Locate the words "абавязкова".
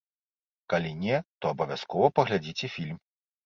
1.55-2.13